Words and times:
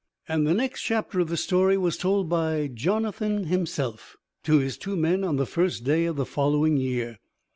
And 0.27 0.47
the 0.47 0.55
next 0.55 0.81
chapter 0.81 1.19
of 1.19 1.27
the 1.29 1.37
story 1.37 1.77
was 1.77 1.95
told 1.95 2.27
by 2.27 2.71
Jonathan 2.73 3.43
himself 3.43 4.17
to 4.41 4.57
his 4.57 4.75
two 4.75 4.95
men 4.95 5.23
on 5.23 5.35
the 5.35 5.45
first 5.45 5.83
day 5.83 6.05
of 6.05 6.15
the 6.15 6.25
following 6.25 6.77
year. 6.77 7.19